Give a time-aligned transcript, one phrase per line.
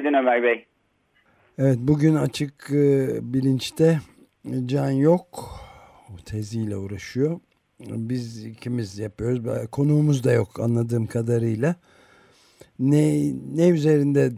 [0.00, 0.64] Günaydın Ömer Bey.
[1.58, 3.98] Evet bugün açık e, bilinçte
[4.66, 5.26] Can yok.
[6.26, 7.40] Teziyle uğraşıyor.
[7.80, 9.70] Biz ikimiz yapıyoruz.
[9.70, 11.74] Konuğumuz da yok anladığım kadarıyla.
[12.78, 13.04] Ne,
[13.56, 14.28] ne üzerinde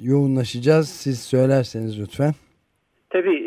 [0.00, 2.32] yoğunlaşacağız siz söylerseniz lütfen.
[3.10, 3.38] Tabii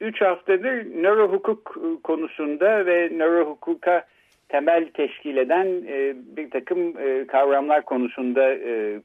[0.00, 4.06] 3 haftadır nöro hukuk e, konusunda ve nöro hukuka
[4.48, 8.56] temel teşkil eden e, bir takım e, kavramlar konusunda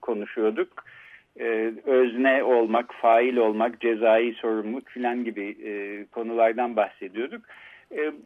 [0.01, 0.69] konuşuyorduk.
[1.85, 5.55] Özne olmak, fail olmak, cezai sorumluluk filan gibi
[6.11, 7.41] konulardan bahsediyorduk.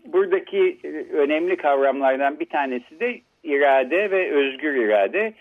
[0.05, 0.77] Buradaki
[1.13, 5.33] önemli kavramlardan bir tanesi de irade ve özgür irade.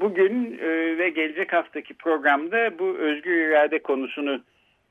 [0.00, 0.58] Bugün
[0.98, 4.40] ve gelecek haftaki programda bu özgür irade konusunu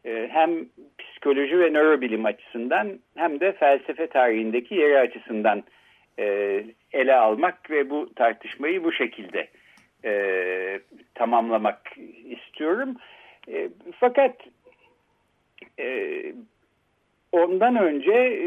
[0.06, 0.66] ee, hem
[0.98, 5.64] psikoloji ve nörobilim açısından hem de felsefe tarihindeki yeri açısından
[6.20, 6.26] e,
[6.94, 9.48] ele almak ve bu tartışmayı bu şekilde
[10.06, 10.80] e,
[11.16, 11.80] tamamlamak
[12.26, 12.96] istiyorum.
[13.48, 14.36] E, fakat
[17.32, 18.40] ondan önce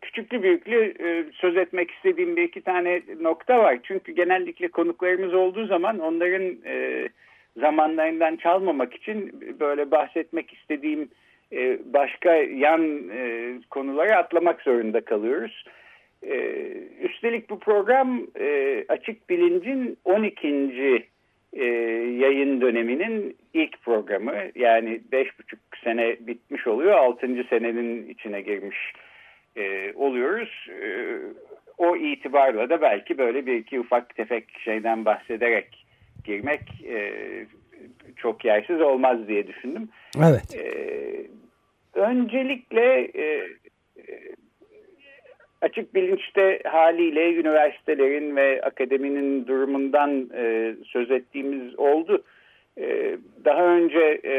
[0.00, 0.94] küçüklü büyüklü
[1.34, 3.78] söz etmek istediğim bir iki tane nokta var.
[3.82, 6.56] Çünkü genellikle konuklarımız olduğu zaman onların
[7.56, 11.08] zamanlarından çalmamak için böyle bahsetmek istediğim
[11.52, 15.64] e, başka yan e, konulara atlamak zorunda kalıyoruz.
[16.22, 16.36] E,
[17.02, 18.26] üstelik bu program
[18.88, 20.48] Açık Bilinc'in 12.
[22.20, 24.34] yayın döneminin ilk programı.
[24.54, 25.30] Yani 5,5
[25.84, 26.92] sene bitmiş oluyor.
[26.92, 27.26] 6.
[27.50, 28.92] senenin içine girmiş
[29.94, 30.68] oluyoruz.
[31.78, 35.82] o itibarla da belki böyle bir iki ufak tefek şeyden bahsederek
[36.24, 37.12] girmek e,
[38.16, 39.88] çok yersiz olmaz diye düşündüm.
[40.18, 40.56] Evet.
[40.56, 40.66] E,
[41.94, 43.24] öncelikle e,
[43.96, 44.34] e,
[45.62, 52.22] açık bilinçte haliyle üniversitelerin ve akademinin durumundan e, söz ettiğimiz oldu.
[52.78, 54.34] E, daha önce e,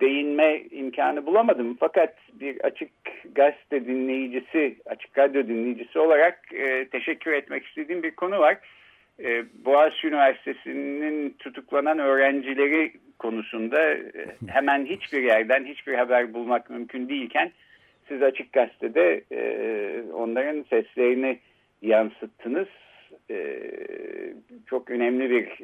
[0.00, 2.90] değinme imkanı bulamadım fakat bir açık
[3.34, 8.58] gazete dinleyicisi, açık radyo dinleyicisi olarak e, teşekkür etmek istediğim bir konu var.
[9.24, 14.10] E, Boğaziçi Üniversitesi'nin tutuklanan öğrencileri konusunda e,
[14.46, 17.52] hemen hiçbir yerden hiçbir haber bulmak mümkün değilken
[18.08, 21.38] siz Açık Gazete'de e, onların seslerini
[21.82, 22.68] yansıttınız.
[24.66, 25.58] Çok önemli bir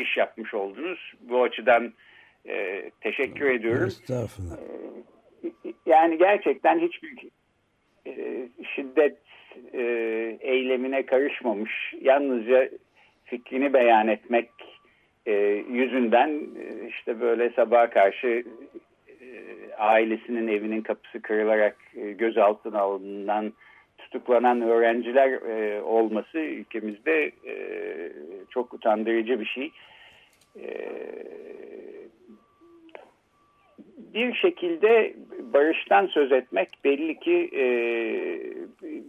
[0.00, 1.12] iş yapmış oldunuz.
[1.20, 1.92] Bu açıdan
[3.00, 3.86] teşekkür ediyorum.
[3.86, 4.56] Estağfurullah.
[5.86, 7.28] Yani gerçekten hiçbir
[8.74, 9.16] şiddet
[9.72, 9.82] e,
[10.40, 11.94] eylemine karışmamış.
[12.00, 12.68] Yalnızca
[13.24, 14.50] fikrini beyan etmek
[15.26, 15.32] e,
[15.70, 18.44] yüzünden e, işte böyle sabaha karşı e,
[19.78, 23.52] ailesinin evinin kapısı kırılarak e, gözaltına alınan
[23.98, 27.54] tutuklanan öğrenciler e, olması ülkemizde e,
[28.50, 29.70] çok utandırıcı bir şey.
[30.60, 30.68] E,
[34.14, 35.14] bir şekilde
[35.52, 37.64] barıştan söz etmek belli ki e,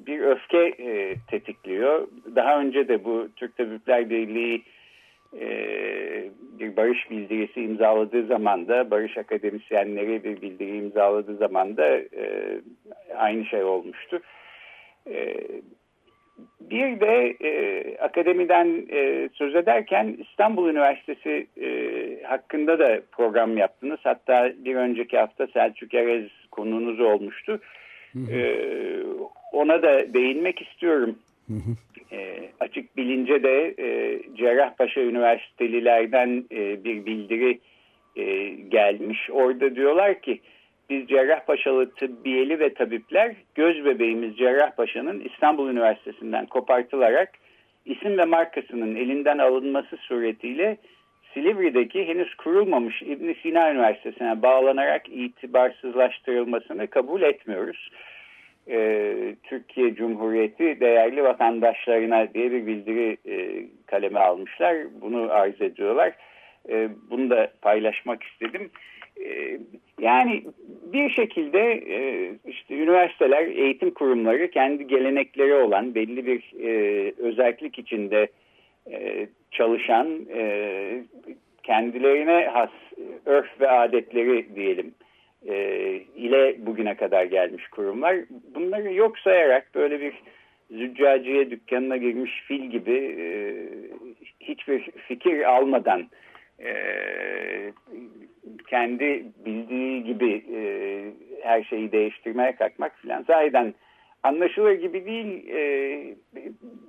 [0.06, 2.08] bir öfke e, tetikliyor.
[2.36, 4.64] Daha önce de bu Türk Tabipler Birliği
[5.40, 5.48] e,
[6.60, 12.60] bir barış bildirisi imzaladığı zaman da barış akademisyenleri bir bildiri imzaladığı zaman da e,
[13.18, 14.22] aynı şey olmuştu.
[15.10, 15.38] E,
[16.60, 21.70] bir de e, akademiden e, söz ederken İstanbul Üniversitesi e,
[22.24, 24.00] hakkında da program yaptınız.
[24.04, 27.60] Hatta bir önceki hafta Selçuk Erez konuğunuz olmuştu.
[28.14, 28.32] Hı hı.
[28.32, 28.58] E,
[29.52, 31.20] ona da değinmek istiyorum.
[31.48, 31.54] Hı.
[32.12, 37.60] E, açık bilince de e, Cerrahpaşa Üniversitelilerden e, bir bildiri
[38.16, 39.30] e, gelmiş.
[39.32, 40.40] Orada diyorlar ki
[40.90, 47.32] biz Cerrahpaşalı tıbbiyeli ve tabipler göz bebeğimiz Cerrahpaşa'nın İstanbul Üniversitesi'nden kopartılarak
[47.86, 50.78] isim ve markasının elinden alınması suretiyle
[51.34, 57.90] Silivri'deki henüz kurulmamış İbn Sina Üniversitesi'ne bağlanarak itibarsızlaştırılmasını kabul etmiyoruz.
[58.70, 64.78] Ee, Türkiye Cumhuriyeti değerli vatandaşlarına diye bir bildiri e, kaleme almışlar.
[65.02, 66.14] Bunu arz ediyorlar.
[66.70, 68.70] E, bunu da paylaşmak istedim.
[69.26, 69.60] Ee,
[70.02, 70.44] yani
[70.94, 78.28] bir şekilde e, işte üniversiteler, eğitim kurumları kendi gelenekleri olan belli bir e, özellik içinde
[78.92, 81.04] e, çalışan, e,
[81.64, 82.70] kendilerine has
[83.26, 84.94] örf ve adetleri diyelim
[85.48, 85.56] e,
[86.16, 88.16] ile bugüne kadar gelmiş kurumlar.
[88.56, 90.14] Bunları yok sayarak böyle bir
[90.72, 93.26] züccaciye dükkanına girmiş fil gibi e,
[94.40, 96.08] hiçbir fikir almadan
[96.60, 96.74] e,
[98.68, 100.60] kendi bildiği gibi e,
[101.42, 103.74] her şeyi değiştirmeye kalkmak filan zahiden
[104.24, 105.60] anlaşılır gibi değil e,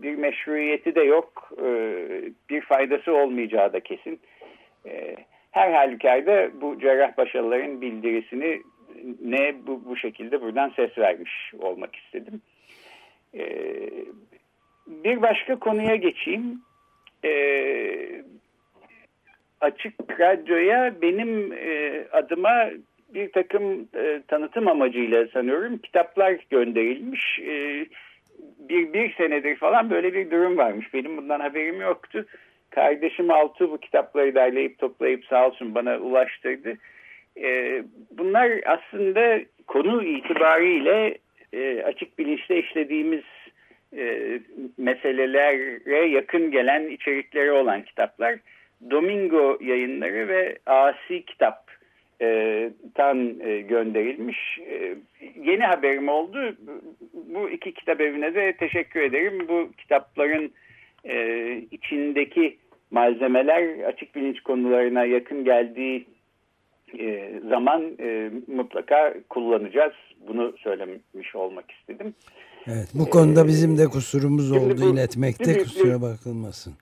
[0.03, 1.69] bir meşruiyeti de yok e,
[2.51, 4.21] bir faydası olmayacağı da kesin.
[4.87, 5.17] E,
[5.57, 8.63] her halükarda bu cerrahpaşalıların bildirisini
[9.25, 12.43] ne bu, bu şekilde buradan ses vermiş olmak istedim.
[13.35, 13.45] E,
[14.87, 16.61] bir başka konuya geçeyim.
[17.25, 17.33] E,
[19.61, 22.71] açık radyoya benim e, adıma
[23.15, 27.39] bir takım e, tanıtım amacıyla sanıyorum kitaplar gönderilmiş.
[27.39, 27.87] E,
[28.59, 30.95] bir, bir senedir falan böyle bir durum varmış.
[30.95, 32.27] Benim bundan haberim yoktu.
[32.77, 36.75] Kardeşim Altı bu kitapları derleyip toplayıp sağ olsun bana ulaştırdı.
[37.43, 41.19] E, bunlar aslında konu itibariyle
[41.53, 43.23] e, açık bilinçle işlediğimiz
[43.97, 44.39] e,
[44.79, 48.39] meselelere yakın gelen içerikleri olan kitaplar.
[48.91, 51.71] Domingo yayınları ve Asi kitap
[52.21, 54.59] e, tan e, gönderilmiş.
[54.59, 54.95] E,
[55.43, 56.57] yeni haberim oldu.
[57.13, 59.49] Bu iki kitap evine de teşekkür ederim.
[59.49, 60.53] Bu kitapların
[61.71, 62.57] içindeki
[62.91, 66.07] malzemeler açık bilinç konularına yakın geldiği
[66.99, 69.93] e, zaman e, mutlaka kullanacağız.
[70.29, 72.15] Bunu söylemiş olmak istedim.
[72.67, 76.75] Evet, bu konuda ee, bizim de kusurumuz oldu bu, iletmekte kusura bakılmasın.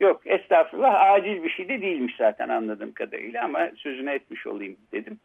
[0.00, 5.18] Yok estağfurullah acil bir şey de değilmiş zaten anladığım kadarıyla ama sözünü etmiş olayım dedim.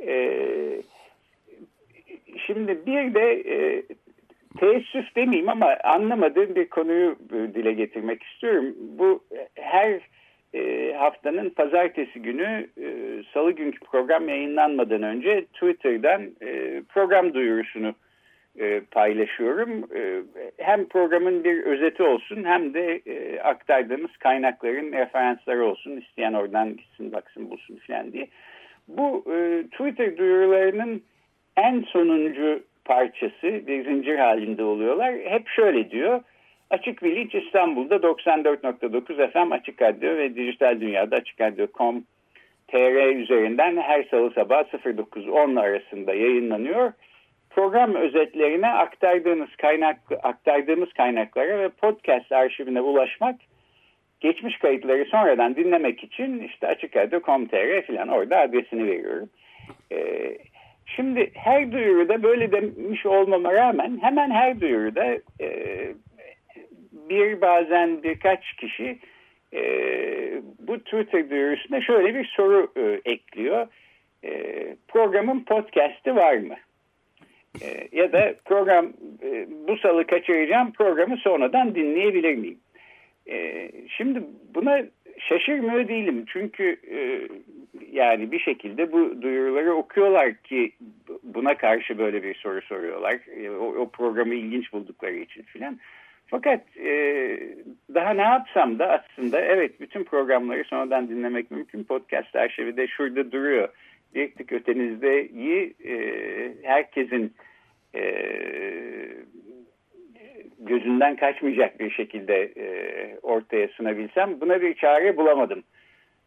[0.00, 0.82] Ee,
[2.46, 3.82] şimdi bir de e,
[4.56, 8.74] teessüf demeyeyim ama anlamadığım bir konuyu e, dile getirmek istiyorum.
[8.98, 9.24] Bu
[9.54, 10.00] her
[10.54, 12.86] e, haftanın pazartesi günü e,
[13.34, 17.94] salı günkü program yayınlanmadan önce Twitter'dan e, program duyurusunu
[18.58, 19.84] e, paylaşıyorum.
[19.94, 20.22] E,
[20.58, 25.96] hem programın bir özeti olsun hem de e, aktardığımız kaynakların referansları olsun.
[25.96, 28.28] İsteyen oradan gitsin baksın bulsun falan diye.
[28.88, 31.02] Bu e, Twitter duyurularının
[31.56, 35.14] en sonuncu parçası bir zincir halinde oluyorlar.
[35.24, 36.20] Hep şöyle diyor.
[36.70, 42.04] Açık Bilinç İstanbul'da 94.9 FM Açık Radyo ve Dijital Dünya'da Açık Radyo.com
[42.68, 46.92] TR üzerinden her salı sabah 09.10 arasında yayınlanıyor
[47.56, 53.36] program özetlerine aktardığımız kaynak aktardığımız kaynaklara ve podcast arşivine ulaşmak
[54.20, 59.28] geçmiş kayıtları sonradan dinlemek için işte açıkradio.com.tr falan orada adresini veriyorum.
[59.92, 60.38] Ee,
[60.86, 65.04] şimdi her duyuruda böyle demiş olmama rağmen hemen her duyuruda
[65.40, 65.48] e,
[66.92, 68.98] bir bazen birkaç kişi
[69.52, 69.62] e,
[70.58, 73.66] bu Twitter duyurusuna şöyle bir soru e, ekliyor.
[74.24, 76.54] E, programın podcast'i var mı?
[77.92, 78.92] Ya da program
[79.68, 82.58] bu salı kaçıracağım programı sonradan dinleyebilir miyim?
[83.88, 84.22] Şimdi
[84.54, 84.82] buna
[85.18, 87.28] şaşırmıyor değilim çünkü e,
[87.92, 90.72] yani bir şekilde bu duyuruları okuyorlar ki
[91.22, 93.20] buna karşı böyle bir soru soruyorlar.
[93.36, 95.78] E, o, o programı ilginç buldukları için filan.
[96.26, 96.90] Fakat e,
[97.94, 101.84] daha ne yapsam da aslında evet bütün programları sonradan dinlemek mümkün.
[101.84, 103.68] Podcast arşivi de şurada duruyor
[104.14, 105.96] bir tık ötenizdeyi e,
[106.62, 107.34] herkesin
[107.94, 108.02] e,
[110.58, 112.66] gözünden kaçmayacak bir şekilde e,
[113.22, 115.62] ortaya sunabilsem buna bir çare bulamadım.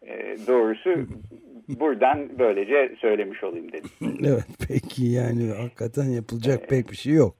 [0.08, 0.96] E, doğrusu
[1.68, 3.90] buradan böylece söylemiş olayım dedim.
[4.26, 6.70] evet peki yani hakikaten yapılacak evet.
[6.70, 7.36] pek bir şey yok.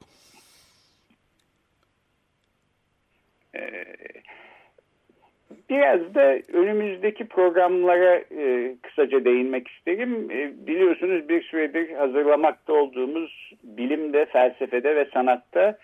[5.70, 10.32] Biraz da önümüzdeki programlara e, kısaca değinmek isterim.
[10.32, 15.78] E, biliyorsunuz bir süredir hazırlamakta olduğumuz bilimde, felsefede ve sanatta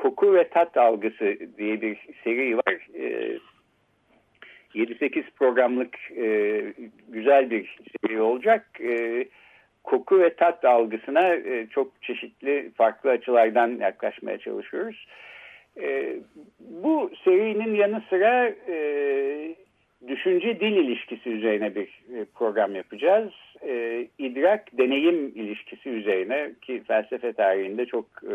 [0.00, 2.88] koku ve tat algısı diye bir seri var.
[2.94, 3.38] E,
[4.74, 6.62] 7-8 programlık e,
[7.08, 8.66] güzel bir seri olacak.
[8.80, 9.24] E,
[9.84, 15.06] koku ve tat algısına e, çok çeşitli farklı açılardan yaklaşmaya çalışıyoruz.
[15.80, 16.16] E,
[16.60, 18.76] bu serinin yanı sıra e,
[20.08, 23.32] düşünce dil ilişkisi üzerine bir e, program yapacağız.
[23.66, 28.34] E, idrak deneyim ilişkisi üzerine ki felsefe tarihinde çok e,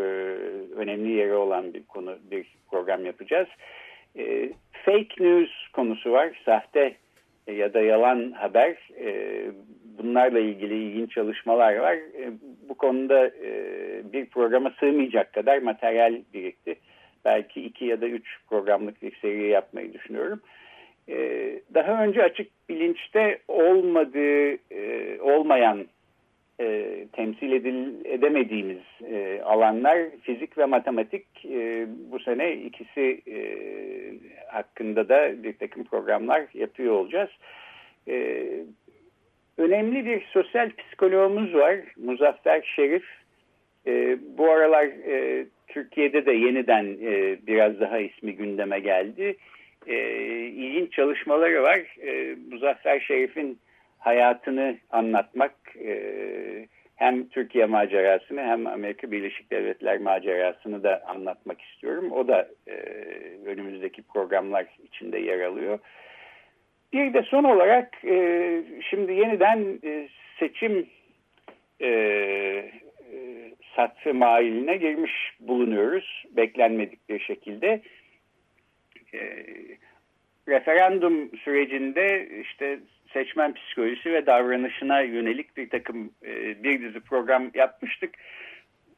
[0.76, 3.48] önemli yeri olan bir konu bir program yapacağız.
[4.18, 4.50] E,
[4.86, 6.42] fake news konusu var.
[6.46, 6.96] Sahte
[7.48, 8.76] ya da yalan haber.
[9.00, 9.42] E,
[9.98, 11.96] bunlarla ilgili ilginç çalışmalar var.
[11.96, 12.32] E,
[12.70, 13.52] bu konuda e,
[14.14, 16.76] bir programa sığmayacak kadar materyal birikti
[17.26, 20.42] belki iki ya da üç programlık bir seri yapmayı düşünüyorum.
[21.74, 24.58] Daha önce açık bilinçte olmadığı,
[25.22, 25.86] olmayan
[27.12, 28.82] temsil edil, edemediğimiz
[29.44, 31.26] alanlar fizik ve matematik
[32.12, 33.22] bu sene ikisi
[34.48, 37.30] hakkında da bir takım programlar yapıyor olacağız.
[39.58, 43.06] Önemli bir sosyal psikologumuz var Muzaffer Şerif.
[44.38, 44.90] Bu aralar
[45.68, 46.98] Türkiye'de de yeniden
[47.48, 49.36] biraz daha ismi gündeme geldi.
[49.88, 51.80] İlginç çalışmaları var.
[52.52, 53.60] Muzaffer Şerif'in
[54.00, 55.56] hayatını anlatmak
[56.96, 62.12] hem Türkiye macerasını hem Amerika Birleşik Devletler macerasını da anlatmak istiyorum.
[62.12, 62.50] O da
[63.46, 65.80] önümüzdeki programlar içinde yer alıyor.
[66.94, 67.98] Bir de son olarak
[68.90, 69.80] şimdi yeniden
[70.40, 70.88] seçim
[73.76, 76.26] satı mailine girmiş bulunuyoruz.
[76.32, 77.82] Beklenmedik bir şekilde.
[80.48, 82.80] Referandum sürecinde işte
[83.14, 88.10] seçmen psikolojisi ve davranışına yönelik bir takım e, bir dizi program yapmıştık.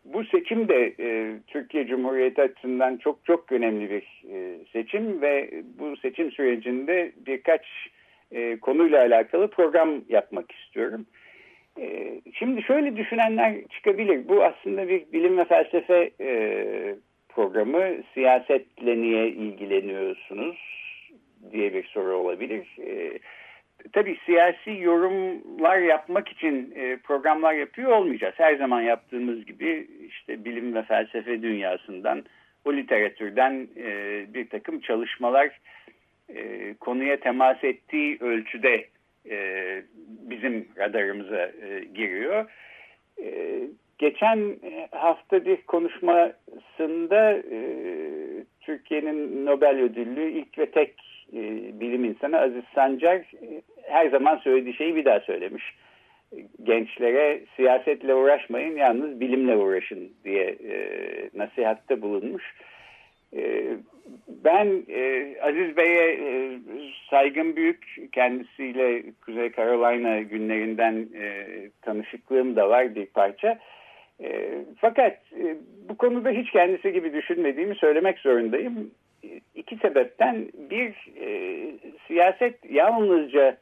[0.05, 5.97] Bu seçim de e, Türkiye Cumhuriyeti açısından çok çok önemli bir e, seçim ve bu
[5.97, 7.65] seçim sürecinde birkaç
[8.31, 11.05] e, konuyla alakalı program yapmak istiyorum.
[11.79, 14.27] E, şimdi şöyle düşünenler çıkabilir.
[14.27, 16.95] Bu aslında bir bilim ve felsefe e,
[17.37, 18.03] programı.
[18.13, 20.57] Siyasetle niye ilgileniyorsunuz
[21.51, 22.67] diye bir soru olabilir.
[22.87, 23.19] E,
[23.93, 28.33] tabii siyasi yorumlar yapmak için e, programlar yapıyor olmayacağız.
[28.37, 32.23] Her zaman yaptığımız gibi işte bilim ve felsefe dünyasından,
[32.65, 35.59] o literatürden e, bir takım çalışmalar
[36.29, 38.85] e, konuya temas ettiği ölçüde
[39.29, 39.37] e,
[40.29, 42.51] bizim radarımıza e, giriyor.
[43.23, 43.59] E,
[43.97, 44.55] geçen
[44.91, 47.59] hafta bir konuşmasında e,
[48.61, 50.95] Türkiye'nin Nobel ödüllü ilk ve tek
[51.33, 51.39] e,
[51.79, 55.63] bilim insanı Aziz Sancar e, her zaman söylediği şeyi bir daha söylemiş.
[56.63, 60.79] Gençlere siyasetle uğraşmayın yalnız bilimle uğraşın diye e,
[61.33, 62.43] nasihatte bulunmuş.
[63.35, 63.63] E,
[64.27, 66.59] ben e, Aziz Bey'e e,
[67.09, 68.11] saygım büyük.
[68.11, 71.45] Kendisiyle Kuzey Carolina günlerinden e,
[71.81, 73.59] tanışıklığım da var bir parça.
[74.23, 75.55] E, fakat e,
[75.89, 78.91] bu konuda hiç kendisi gibi düşünmediğimi söylemek zorundayım.
[79.23, 81.61] E, iki sebepten bir e,
[82.07, 83.57] siyaset yalnızca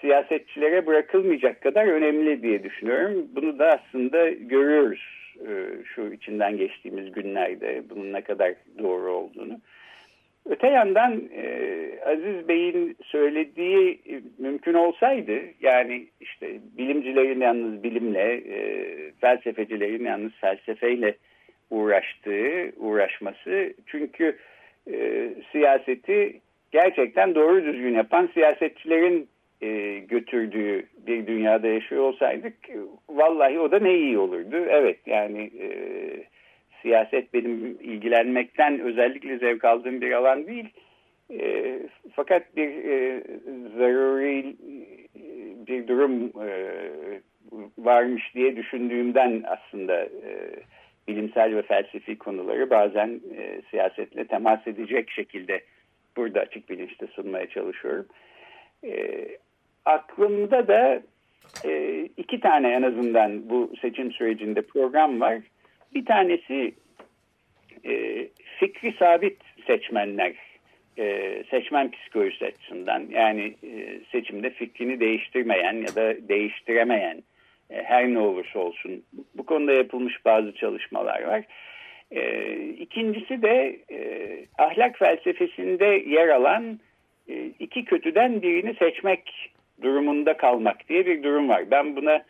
[0.00, 3.28] siyasetçilere bırakılmayacak kadar önemli diye düşünüyorum.
[3.36, 5.50] Bunu da aslında görüyoruz e,
[5.84, 9.60] şu içinden geçtiğimiz günlerde bunun ne kadar doğru olduğunu.
[10.46, 11.44] Öte yandan e,
[12.06, 21.14] Aziz Bey'in söylediği e, mümkün olsaydı yani işte bilimcilerin yalnız bilimle, e, felsefecilerin yalnız felsefeyle
[21.70, 24.36] uğraştığı, uğraşması çünkü
[24.92, 29.28] e, siyaseti gerçekten doğru düzgün yapan siyasetçilerin
[29.62, 32.54] e, götürdüğü bir dünyada yaşıyor olsaydık
[33.08, 34.56] vallahi o da ne iyi olurdu.
[34.68, 35.68] Evet yani e,
[36.84, 40.68] siyaset benim ilgilenmekten özellikle zevk aldığım bir alan değil.
[41.30, 41.78] E,
[42.12, 43.22] fakat bir e,
[43.78, 44.56] zaruri
[45.66, 46.50] bir durum e,
[47.78, 50.50] varmış diye düşündüğümden aslında e,
[51.08, 55.60] bilimsel ve felsefi konuları bazen e, siyasetle temas edecek şekilde
[56.16, 58.06] burada açık bilinçte sunmaya çalışıyorum.
[58.84, 59.26] E,
[59.84, 61.02] aklımda da
[61.64, 65.38] e, iki tane en azından bu seçim sürecinde program var.
[65.94, 66.74] Bir tanesi
[67.84, 68.26] e,
[68.58, 69.36] fikri sabit
[69.66, 70.32] seçmenler,
[70.98, 77.22] e, seçmen psikolojisi açısından yani e, seçimde fikrini değiştirmeyen ya da değiştiremeyen
[77.70, 79.02] e, her ne olursa olsun
[79.34, 81.44] bu konuda yapılmış bazı çalışmalar var.
[82.10, 83.98] E, ikincisi de e,
[84.58, 86.80] ahlak felsefesinde yer alan
[87.28, 89.50] e, iki kötüden birini seçmek
[89.82, 91.70] durumunda kalmak diye bir durum var.
[91.70, 92.24] Ben buna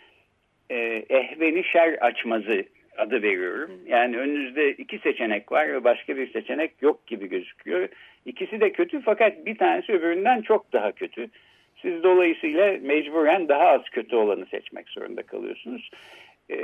[0.71, 0.77] e,
[1.09, 2.65] ehveni şer açmazı
[2.99, 3.71] adı veriyorum.
[3.87, 7.89] Yani önünüzde iki seçenek var ve başka bir seçenek yok gibi gözüküyor.
[8.27, 11.29] İkisi de kötü fakat bir tanesi öbüründen çok daha kötü.
[11.83, 15.91] Siz dolayısıyla mecburen daha az kötü olanı seçmek zorunda kalıyorsunuz.
[16.51, 16.57] E,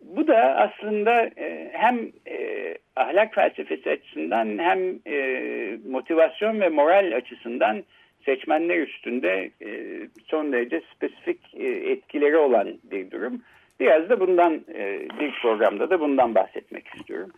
[0.00, 7.84] bu da aslında e, hem e, ahlak felsefesi açısından hem e, motivasyon ve moral açısından
[8.24, 13.42] seçmenler üstünde e, son derece spesifik e, etkileri olan bir durum.
[13.80, 17.30] Biraz da bundan e, bir programda da bundan bahsetmek istiyorum.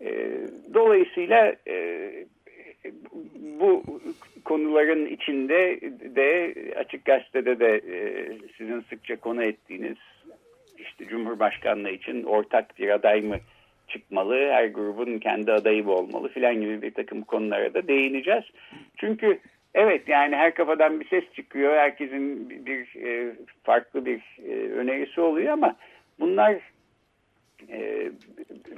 [0.00, 0.30] E,
[0.74, 2.10] dolayısıyla e,
[3.60, 3.82] bu
[4.44, 5.80] konuların içinde
[6.16, 7.98] de açık gazetede de e,
[8.58, 9.96] sizin sıkça konu ettiğiniz
[10.78, 13.36] işte Cumhurbaşkanlığı için ortak bir aday mı
[13.88, 18.44] çıkmalı, her grubun kendi adayı olmalı filan gibi bir takım konulara da değineceğiz.
[18.96, 19.38] Çünkü
[19.76, 25.52] evet yani her kafadan bir ses çıkıyor, herkesin bir, e, farklı bir e, önerisi oluyor
[25.52, 25.76] ama
[26.20, 26.56] bunlar
[27.70, 28.10] e,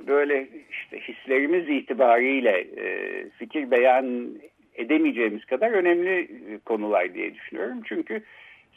[0.07, 4.29] böyle işte hislerimiz itibariyle e, fikir beyan
[4.75, 6.29] edemeyeceğimiz kadar önemli
[6.65, 7.83] konular diye düşünüyorum.
[7.85, 8.23] Çünkü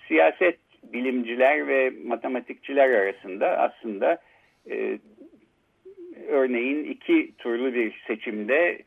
[0.08, 4.18] siyaset bilimciler ve matematikçiler arasında aslında
[4.70, 5.00] e,
[6.28, 8.82] örneğin iki türlü bir seçimde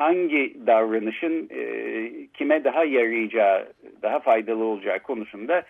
[0.00, 1.62] hangi davranışın e,
[2.34, 3.68] kime daha yarayacağı,
[4.02, 5.62] daha faydalı olacağı konusunda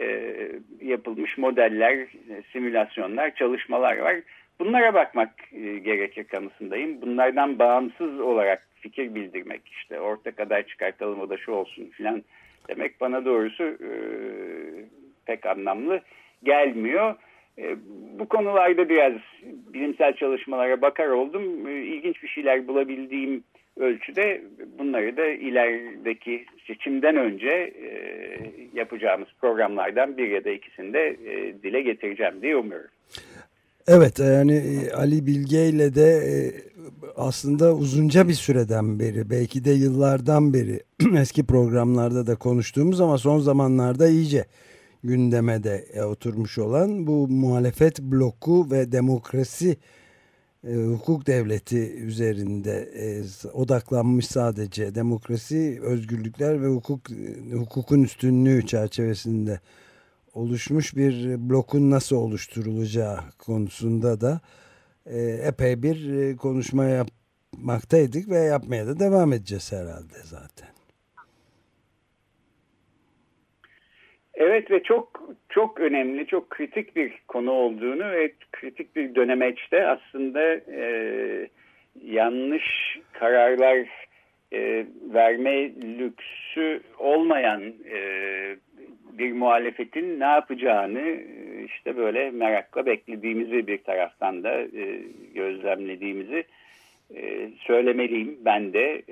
[0.00, 0.34] e,
[0.82, 2.06] yapılmış modeller,
[2.52, 4.16] simülasyonlar, çalışmalar var.
[4.60, 7.02] Bunlara bakmak e, gerekir kanısındayım.
[7.02, 12.22] Bunlardan bağımsız olarak fikir bildirmek işte orta kadar çıkartalım o da şu olsun filan
[12.68, 13.90] demek bana doğrusu e,
[15.26, 16.00] pek anlamlı
[16.42, 17.14] gelmiyor.
[17.58, 17.76] E,
[18.18, 19.12] bu konularda biraz
[19.74, 21.68] bilimsel çalışmalara bakar oldum.
[21.68, 23.44] E, ilginç bir şeyler bulabildiğim
[23.76, 24.42] ölçüde
[24.78, 27.90] bunları da ilerideki seçimden önce e,
[28.74, 32.90] yapacağımız programlardan bir ya da ikisinde e, dile getireceğim diye umuyorum.
[33.88, 36.20] Evet yani e, Ali Bilge ile de
[37.16, 40.80] aslında uzunca bir süreden beri belki de yıllardan beri
[41.20, 44.44] eski programlarda da konuştuğumuz ama son zamanlarda iyice
[45.04, 49.76] gündeme de oturmuş olan bu muhalefet bloku ve demokrasi
[50.72, 52.88] hukuk devleti üzerinde
[53.52, 57.00] odaklanmış sadece demokrasi, özgürlükler ve hukuk
[57.52, 59.60] hukukun üstünlüğü çerçevesinde
[60.34, 64.40] oluşmuş bir blokun nasıl oluşturulacağı konusunda da
[65.06, 70.73] e, epey bir e, konuşma yapmaktaydık ve yapmaya da devam edeceğiz herhalde zaten.
[74.36, 80.54] Evet ve çok çok önemli, çok kritik bir konu olduğunu ve kritik bir dönemeçte aslında
[80.54, 81.48] e,
[82.04, 83.88] yanlış kararlar
[84.52, 88.00] e, verme lüksü olmayan e,
[89.18, 95.00] bir muhalefetin ne yapacağını e, işte böyle merakla beklediğimizi bir taraftan da e,
[95.34, 96.44] gözlemlediğimizi
[97.16, 98.38] e, söylemeliyim.
[98.44, 99.02] Ben de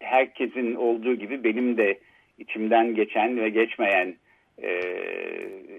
[0.00, 1.98] herkesin olduğu gibi benim de
[2.38, 4.14] içimden geçen ve geçmeyen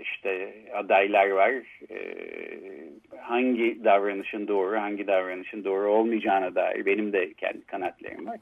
[0.02, 1.54] işte adaylar var.
[3.22, 8.39] hangi davranışın doğru, hangi davranışın doğru olmayacağına dair benim de kendi kanatlarım var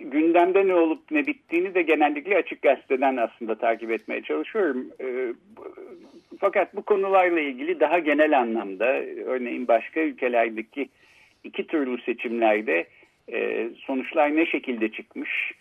[0.00, 4.90] gündemde ne olup ne bittiğini de genellikle açık gazeteden aslında takip etmeye çalışıyorum.
[5.00, 5.06] E,
[6.38, 8.86] fakat bu konularla ilgili daha genel anlamda
[9.26, 10.88] örneğin başka ülkelerdeki
[11.44, 12.86] iki türlü seçimlerde
[13.32, 15.52] e, sonuçlar ne şekilde çıkmış?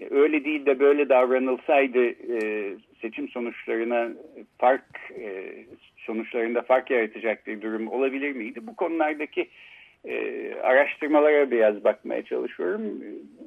[0.00, 4.08] E, öyle değil de böyle davranılsaydı e, seçim sonuçlarına
[4.58, 4.84] fark
[5.18, 5.54] e,
[5.96, 8.66] sonuçlarında fark yaratacak bir durum olabilir miydi?
[8.66, 9.48] Bu konulardaki
[10.04, 13.04] e, araştırmalara biraz bakmaya çalışıyorum.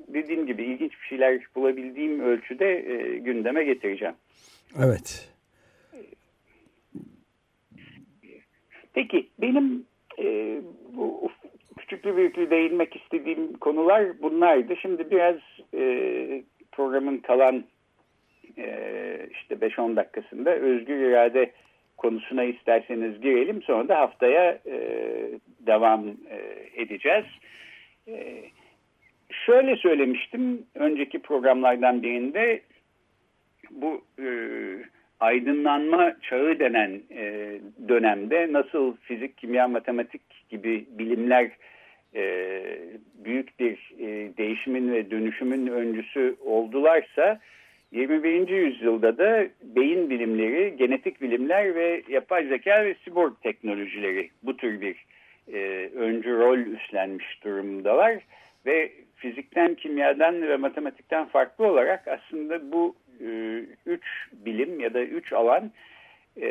[0.07, 4.15] Dediğim gibi ilginç bir şeyler bulabildiğim ölçüde e, gündeme getireceğim.
[4.79, 5.29] Evet.
[8.93, 9.85] Peki benim
[10.19, 10.57] e,
[10.93, 11.31] bu
[11.93, 14.75] küçüklü büyüklü değinmek istediğim konular bunlardı.
[14.81, 15.35] Şimdi biraz
[15.73, 17.63] e, programın kalan
[18.57, 21.51] e, işte 5-10 dakikasında özgür irade
[21.97, 23.61] konusuna isterseniz girelim.
[23.61, 24.79] Sonra da haftaya e,
[25.59, 26.37] devam e,
[26.75, 27.25] edeceğiz.
[28.07, 28.43] E,
[29.45, 32.61] şöyle söylemiştim önceki programlardan birinde
[33.71, 34.27] bu e,
[35.19, 41.51] aydınlanma çağı denen e, dönemde nasıl fizik, kimya, matematik gibi bilimler
[42.15, 42.63] e,
[43.25, 47.39] büyük bir e, değişimin ve dönüşümün öncüsü oldularsa
[47.91, 48.47] 21.
[48.47, 55.05] yüzyılda da beyin bilimleri, genetik bilimler ve yapay zeka ve siborg teknolojileri bu tür bir
[55.53, 58.19] e, öncü rol üstlenmiş durumdalar.
[58.65, 65.33] Ve fizikten, kimyadan ve matematikten farklı olarak aslında bu e, üç bilim ya da üç
[65.33, 65.71] alan
[66.41, 66.47] e,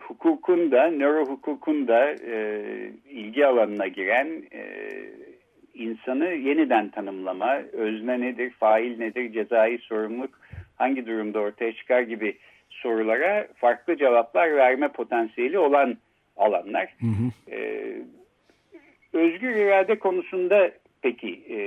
[0.00, 2.62] hukukun da, nöro hukukun da e,
[3.10, 4.62] ilgi alanına giren e,
[5.74, 10.40] insanı yeniden tanımlama, özne nedir, fail nedir, cezai sorumluluk
[10.76, 12.36] hangi durumda ortaya çıkar gibi
[12.70, 15.96] sorulara farklı cevaplar verme potansiyeli olan
[16.36, 16.94] alanlar.
[17.00, 17.52] Hı hı.
[17.52, 17.98] Ee,
[19.12, 20.70] özgür irade konusunda
[21.02, 21.58] peki e,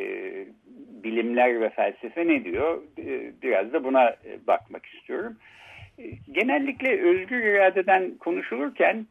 [1.04, 2.82] bilimler ve felsefe ne diyor?
[2.98, 5.38] E, biraz da buna e, bakmak istiyorum.
[6.00, 9.06] E, genellikle özgür iradeden konuşulurken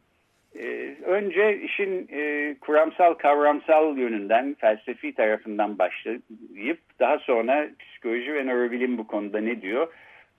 [0.57, 8.99] ee, önce işin e, kuramsal kavramsal yönünden felsefi tarafından başlayıp daha sonra psikoloji ve nörobilim
[8.99, 9.93] bu konuda ne diyor?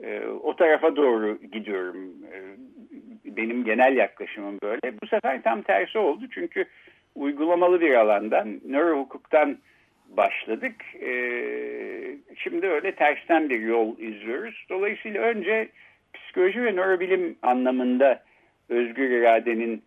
[0.03, 2.13] E, o tarafa doğru gidiyorum.
[2.33, 2.37] E,
[3.25, 5.01] benim genel yaklaşımım böyle.
[5.03, 6.65] Bu sefer tam tersi oldu çünkü
[7.15, 9.57] uygulamalı bir alandan, nöro hukuktan
[10.09, 10.75] başladık.
[11.01, 11.11] E,
[12.35, 14.65] şimdi öyle tersten bir yol izliyoruz.
[14.69, 15.69] Dolayısıyla önce
[16.29, 18.23] psikoloji ve nörobilim anlamında
[18.69, 19.83] özgür iradenin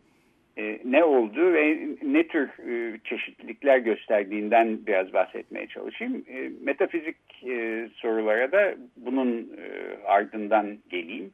[0.59, 6.25] e, ne olduğu ve ne tür e, çeşitlilikler gösterdiğinden biraz bahsetmeye çalışayım.
[6.29, 11.31] E, metafizik e, sorulara da bunun e, ardından geleyim.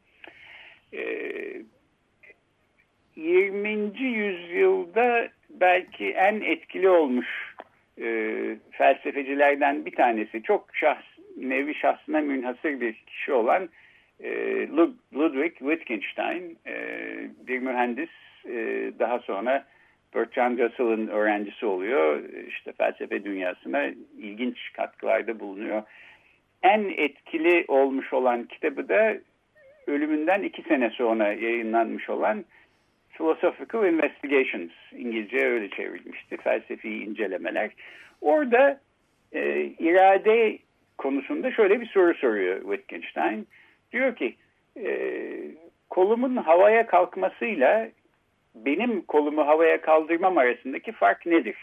[0.92, 1.02] E,
[3.16, 4.02] 20.
[4.02, 7.54] yüzyılda belki en etkili olmuş
[8.00, 8.06] e,
[8.70, 11.04] felsefecilerden bir tanesi çok şahs,
[11.36, 13.68] nevi şahsına münhasır bir kişi olan
[15.14, 16.74] Ludwig Wittgenstein e,
[17.46, 18.10] bir mühendis
[18.44, 19.64] e, daha sonra
[20.14, 22.22] Bertrand Russell'ın öğrencisi oluyor.
[22.48, 23.84] İşte felsefe dünyasına
[24.18, 25.82] ilginç katkılarda bulunuyor.
[26.62, 29.18] En etkili olmuş olan kitabı da
[29.86, 32.44] ölümünden iki sene sonra yayınlanmış olan
[33.12, 34.70] Philosophical Investigations.
[34.92, 36.36] İngilizce öyle çevrilmişti.
[36.36, 37.70] Felsefi incelemeler.
[38.20, 38.80] Orada
[39.32, 40.58] e, irade
[40.98, 43.46] konusunda şöyle bir soru soruyor Wittgenstein.
[43.92, 44.36] Diyor ki
[44.76, 44.90] e,
[45.90, 47.88] kolumun havaya kalkmasıyla
[48.54, 51.56] benim kolumu havaya kaldırmam arasındaki fark nedir?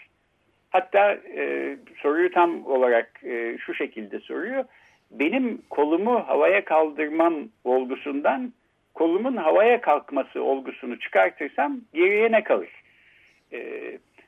[0.69, 4.65] Hatta e, soruyu tam olarak e, şu şekilde soruyor.
[5.11, 8.53] Benim kolumu havaya kaldırmam olgusundan
[8.93, 12.69] kolumun havaya kalkması olgusunu çıkartırsam geriye ne kalır?
[13.53, 13.59] E,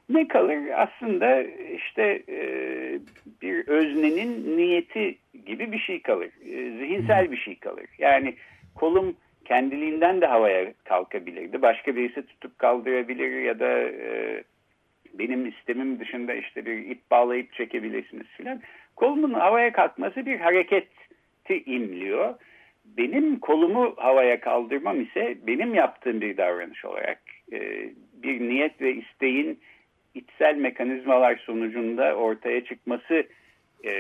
[0.10, 0.58] ne kalır?
[0.76, 1.44] Aslında
[1.76, 2.40] işte e,
[3.42, 6.30] bir öznenin niyeti gibi bir şey kalır.
[6.46, 7.86] E, zihinsel bir şey kalır.
[7.98, 8.36] Yani
[8.76, 9.16] kolum
[9.46, 11.62] kendiliğinden de havaya kalkabilirdi.
[11.62, 14.44] Başka birisi tutup kaldırabilir ya da e,
[15.14, 18.62] benim istemim dışında işte bir ip bağlayıp çekebilirsiniz filan.
[18.96, 22.36] Kolumun havaya kalkması bir hareketi imliyor.
[22.86, 29.60] Benim kolumu havaya kaldırmam ise benim yaptığım bir davranış olarak e, bir niyet ve isteğin
[30.18, 33.24] içsel mekanizmalar sonucunda ortaya çıkması
[33.86, 33.94] e,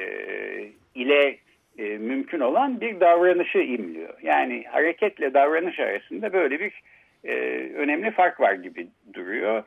[0.96, 1.38] ile
[1.78, 4.14] e, mümkün olan bir davranışı imliyor.
[4.24, 6.82] Yani hareketle davranış arasında böyle bir
[7.24, 7.34] e,
[7.76, 9.64] önemli fark var gibi duruyor.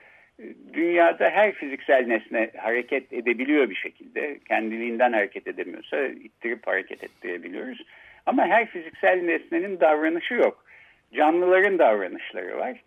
[0.73, 4.39] Dünyada her fiziksel nesne hareket edebiliyor bir şekilde.
[4.49, 7.87] Kendiliğinden hareket edemiyorsa ittirip hareket ettirebiliyoruz.
[8.27, 10.65] Ama her fiziksel nesnenin davranışı yok.
[11.15, 12.83] Canlıların davranışları var.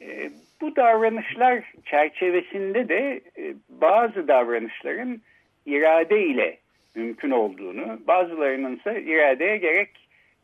[0.00, 0.30] E,
[0.62, 5.22] bu davranışlar çerçevesinde de e, bazı davranışların
[5.66, 6.58] irade ile
[6.94, 9.90] mümkün olduğunu, bazılarının ise iradeye gerek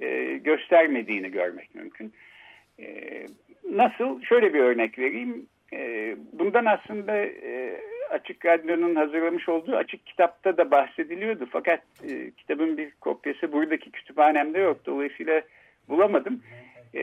[0.01, 2.13] e, göstermediğini görmek mümkün.
[2.81, 2.87] E,
[3.71, 4.23] nasıl?
[4.23, 5.47] Şöyle bir örnek vereyim.
[6.33, 7.27] Bundan aslında
[8.11, 11.49] Açık Radyo'nun hazırlamış olduğu açık kitapta da bahsediliyordu.
[11.51, 11.81] Fakat
[12.37, 14.87] kitabın bir kopyası buradaki kütüphanemde yok.
[14.87, 15.43] Dolayısıyla
[15.89, 16.43] bulamadım.
[16.95, 17.03] E,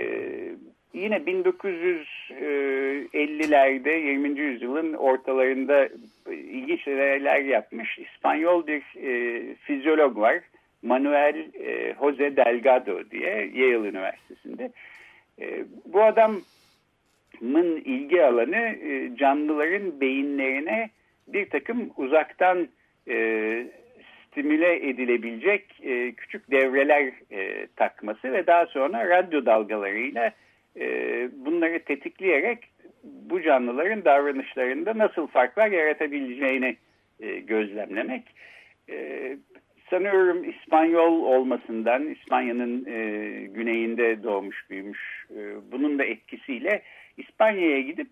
[0.96, 4.40] yine 1950'lerde 20.
[4.40, 5.90] yüzyılın ortalarında
[6.32, 10.40] ilginç şeyler yapmış İspanyol bir e, fizyolog var.
[10.82, 14.72] Manuel e, Jose Delgado diye Yale Üniversitesi'nde.
[15.42, 16.44] E, bu adamın
[17.86, 20.90] ilgi alanı e, canlıların beyinlerine
[21.28, 22.68] bir takım uzaktan
[23.08, 23.68] e,
[24.28, 30.34] stimüle edilebilecek e, küçük devreler e, takması ve daha sonra radyo dalgalarıyla
[30.80, 30.86] e,
[31.46, 32.60] bunları tetikleyerek
[33.04, 36.78] bu canlıların davranışlarında nasıl farklar yaratabileceğini
[37.20, 38.24] e, gözlemlemek.
[38.90, 39.38] E,
[39.90, 43.00] sanıyorum İspanyol olmasından, İspanya'nın e,
[43.46, 46.82] güneyinde doğmuş büyümüş, e, bunun da etkisiyle
[47.18, 48.08] İspanya'ya gidip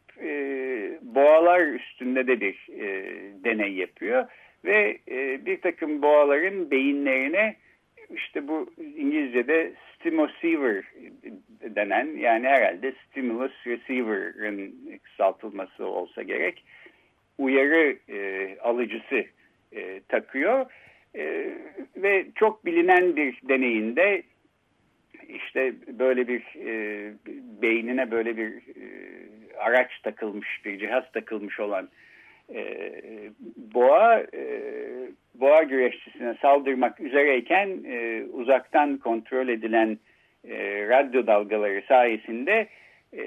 [1.02, 2.68] boğalar üstünde de bir
[3.44, 4.26] deney yapıyor.
[4.66, 4.98] Ve
[5.46, 7.56] bir takım boğaların beyinlerine
[8.16, 10.84] işte bu İngilizce'de stimoceiver
[11.62, 16.64] denen yani herhalde stimulus receiver'ın kısaltılması olsa gerek
[17.38, 19.26] uyarı e, alıcısı
[19.72, 20.66] e, takıyor.
[21.16, 21.54] E,
[21.98, 24.24] ve çok bilinen bir deneyinde
[25.30, 27.14] işte böyle bir e,
[27.62, 31.90] beynine böyle bir e, araç takılmış bir cihaz takılmış olan
[32.54, 32.92] e,
[33.74, 34.44] boğa e,
[35.36, 39.98] boğa güreşçisine saldırmak üzereyken e, uzaktan kontrol edilen
[40.48, 42.68] e, radyo dalgaları sayesinde
[43.14, 43.24] e,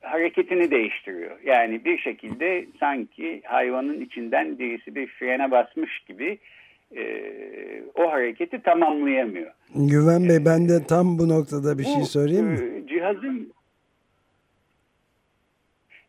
[0.00, 1.38] hareketini değiştiriyor.
[1.44, 6.38] Yani bir şekilde sanki hayvanın içinden birisi bir frene basmış gibi
[6.96, 7.02] e,
[7.94, 9.50] o hareketi tamamlayamıyor.
[9.74, 12.58] Güven Bey ben de tam bu noktada bir bu, şey söyleyeyim mi?
[12.84, 13.52] E, cihazın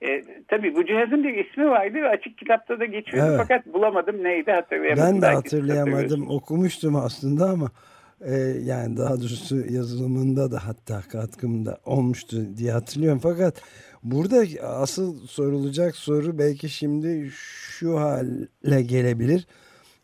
[0.03, 3.39] e, tabii bu cihazın bir ismi vardı ve açık kitapta da geçiyordu evet.
[3.41, 5.05] fakat bulamadım neydi hatırlayamadım.
[5.05, 7.71] Ben de hatırlayamadım okumuştum aslında ama
[8.21, 13.19] e, yani daha doğrusu yazılımında da hatta katkımda olmuştu diye hatırlıyorum.
[13.23, 13.61] Fakat
[14.03, 19.47] burada asıl sorulacak soru belki şimdi şu hale gelebilir.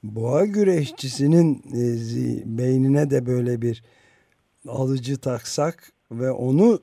[0.04, 3.84] Boğa güreşçisinin e, beynine de böyle bir
[4.68, 6.80] alıcı taksak ve onu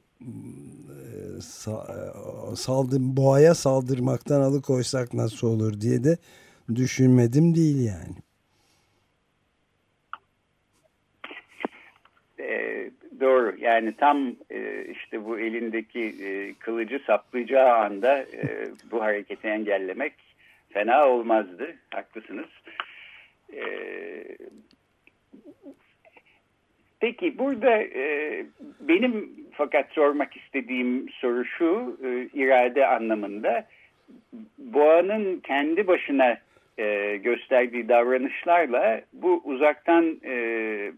[1.36, 6.18] e, saldır, boğaya saldırmaktan alıkoysak nasıl olur diye de
[6.74, 8.16] düşünmedim değil yani.
[12.48, 16.14] E, doğru yani tam e, işte bu elindeki
[16.58, 18.26] kılıcı saplayacağı anda
[18.90, 20.12] bu hareketi engellemek
[20.68, 21.76] fena olmazdı.
[21.90, 22.48] Haklısınız.
[27.00, 27.82] Peki burada
[28.80, 33.66] benim fakat sormak istediğim soru şu e, irade anlamında
[34.58, 36.38] boğanın kendi başına
[36.78, 40.92] e, gösterdiği davranışlarla bu uzaktan e,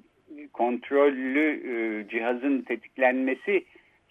[0.52, 3.64] kontrollü e, cihazın tetiklenmesi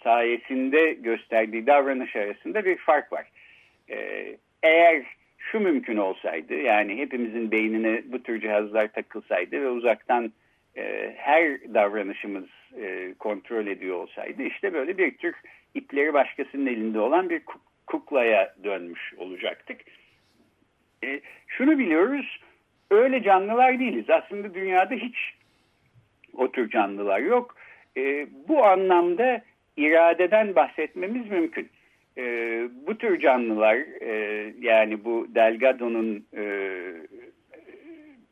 [0.04, 3.26] sayesinde gösterdiği davranış arasında bir fark var.
[3.90, 4.28] E,
[4.64, 5.04] eğer
[5.38, 10.32] şu mümkün olsaydı yani hepimizin beynine bu tür cihazlar takılsaydı ve uzaktan
[10.78, 12.46] e, her davranışımız
[12.82, 15.36] e, kontrol ediyor olsaydı işte böyle bir tür
[15.74, 17.42] ipleri başkasının elinde olan bir
[17.88, 19.82] kuklaya dönmüş olacaktık.
[21.04, 22.40] E, şunu biliyoruz
[22.92, 24.10] öyle canlılar değiliz.
[24.10, 25.34] Aslında dünyada hiç
[26.34, 27.58] o tür canlılar yok.
[28.48, 29.42] Bu anlamda
[29.78, 31.70] iradeden bahsetmemiz mümkün.
[32.88, 33.78] Bu tür canlılar
[34.62, 36.26] yani bu Delgado'nun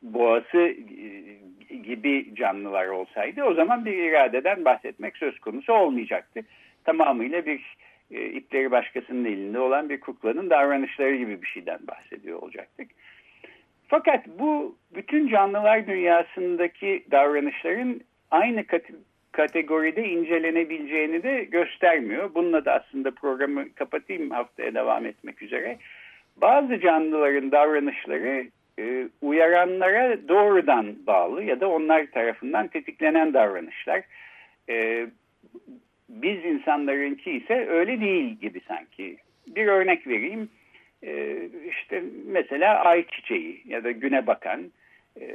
[0.01, 0.75] boğası
[1.95, 6.41] gibi canlılar olsaydı o zaman bir iradeden bahsetmek söz konusu olmayacaktı.
[6.83, 7.75] Tamamıyla bir
[8.11, 12.87] e, ipleri başkasının elinde olan bir kuklanın davranışları gibi bir şeyden bahsediyor olacaktık.
[13.87, 18.63] Fakat bu bütün canlılar dünyasındaki davranışların aynı
[19.31, 22.33] kategoride incelenebileceğini de göstermiyor.
[22.35, 25.77] Bununla da aslında programı kapatayım haftaya devam etmek üzere.
[26.37, 28.47] Bazı canlıların davranışları
[28.79, 34.01] e, uyaranlara doğrudan bağlı ya da onlar tarafından tetiklenen davranışlar.
[34.69, 35.07] E,
[36.09, 39.17] biz insanlarınki ise öyle değil gibi sanki.
[39.47, 40.49] Bir örnek vereyim.
[41.03, 41.37] E,
[41.69, 44.71] işte mesela ay çiçeği ya da güne bakan
[45.21, 45.27] e,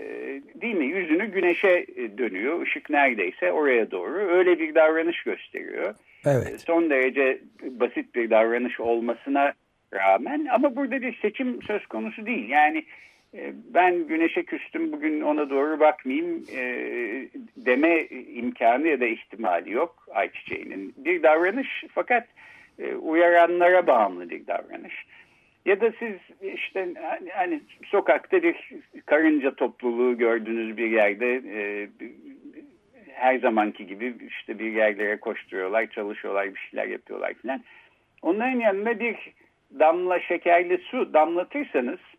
[0.54, 0.86] değil mi?
[0.86, 1.86] Yüzünü güneşe
[2.18, 2.66] dönüyor.
[2.66, 4.18] Işık neredeyse oraya doğru.
[4.18, 5.94] Öyle bir davranış gösteriyor.
[6.26, 6.60] Evet.
[6.66, 9.52] Son derece basit bir davranış olmasına
[9.94, 12.48] rağmen ama burada bir seçim söz konusu değil.
[12.48, 12.84] Yani
[13.74, 16.62] ben güneşe küstüm bugün ona doğru bakmayayım e,
[17.56, 20.94] deme imkanı ya da ihtimali yok ayçiçeğinin.
[20.96, 22.28] Bir davranış fakat
[22.78, 25.06] e, uyaranlara bağımlı bir davranış.
[25.64, 26.14] Ya da siz
[26.54, 26.88] işte
[27.32, 28.56] hani sokakta bir
[29.06, 31.88] karınca topluluğu gördüğünüz bir yerde e,
[33.12, 37.64] her zamanki gibi işte bir yerlere koşturuyorlar, çalışıyorlar, bir şeyler yapıyorlar filan.
[38.22, 39.16] Onların yanında bir
[39.78, 42.09] damla şekerli su damlatırsanız e,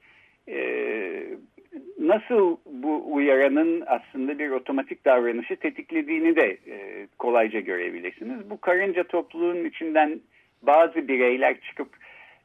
[1.99, 8.49] nasıl bu uyaranın aslında bir otomatik davranışı tetiklediğini de e, kolayca görebilirsiniz.
[8.49, 10.19] Bu karınca topluluğunun içinden
[10.61, 11.89] bazı bireyler çıkıp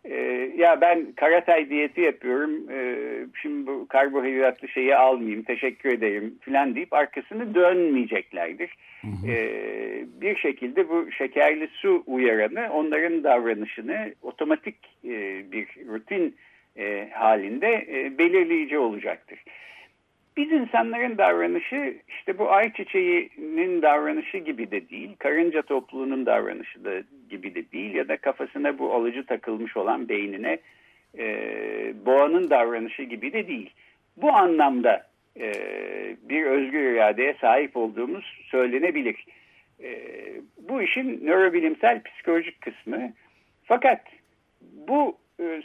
[0.04, 0.14] e,
[0.56, 2.96] ya ben karatay diyeti yapıyorum e,
[3.42, 8.76] şimdi bu karbohidratlı şeyi almayayım teşekkür ederim filan deyip arkasını dönmeyeceklerdir.
[9.00, 9.30] Hı hı.
[9.32, 9.36] E,
[10.20, 16.36] bir şekilde bu şekerli su uyaranı onların davranışını otomatik e, bir rutin
[16.78, 19.38] e, halinde e, belirleyici olacaktır.
[20.36, 26.92] Biz insanların davranışı işte bu ayçiçeğinin davranışı gibi de değil, karınca topluluğunun davranışı da
[27.30, 30.58] gibi de değil ya da kafasına bu alıcı takılmış olan beynine
[31.18, 31.26] e,
[32.06, 33.70] boğanın davranışı gibi de değil.
[34.16, 35.06] Bu anlamda
[35.40, 35.52] e,
[36.22, 39.26] bir özgür iradeye sahip olduğumuz söylenebilir.
[39.82, 40.00] E,
[40.68, 43.12] bu işin nörobilimsel psikolojik kısmı.
[43.64, 44.00] Fakat
[44.60, 45.16] bu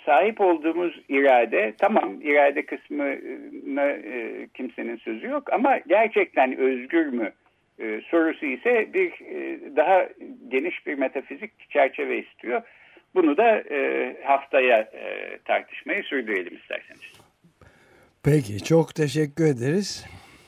[0.06, 7.32] sahip olduğumuz irade tamam irade kısmına e, kimsenin sözü yok ama gerçekten özgür mü
[7.80, 10.10] e, sorusu ise bir e, daha
[10.48, 12.62] geniş bir metafizik çerçeve istiyor.
[13.16, 17.22] Bunu da e, haftaya e, tartışmayı sürdürelim isterseniz.
[18.24, 20.06] Peki çok teşekkür ederiz.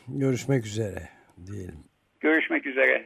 [0.07, 1.09] Görüşmek üzere
[1.47, 1.83] diyelim.
[2.19, 3.05] Görüşmek üzere.